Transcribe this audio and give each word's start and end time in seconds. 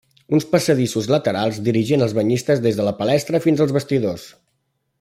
Uns 0.35 0.45
passadissos 0.53 1.09
laterals 1.15 1.59
dirigien 1.67 2.05
els 2.05 2.15
banyistes 2.21 2.63
des 2.65 2.79
de 2.81 2.87
la 2.89 2.95
palestra 3.03 3.43
fins 3.45 3.63
als 3.67 3.75
vestidors. 3.77 4.25